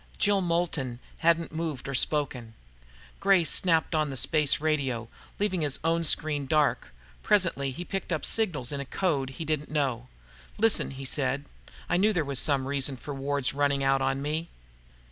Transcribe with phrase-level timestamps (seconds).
[0.17, 2.55] Jill Moulton hadn't moved or spoken.
[3.19, 6.87] Gray snapped on the space radio, leaving his own screen dark.
[7.21, 10.07] Presently he picked up signals in a code he didn't know.
[10.57, 11.45] "Listen," he said.
[11.87, 14.49] "I knew there was some reason for Ward's running out on me."